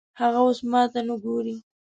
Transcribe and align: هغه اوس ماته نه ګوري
هغه 0.19 0.39
اوس 0.45 0.59
ماته 0.71 0.99
نه 1.07 1.15
ګوري 1.23 1.55